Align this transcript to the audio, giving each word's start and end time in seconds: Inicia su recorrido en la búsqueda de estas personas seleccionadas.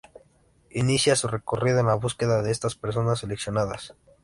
Inicia 0.71 1.15
su 1.15 1.27
recorrido 1.27 1.79
en 1.81 1.85
la 1.85 1.93
búsqueda 1.93 2.41
de 2.41 2.49
estas 2.49 2.73
personas 2.73 3.19
seleccionadas. 3.19 3.93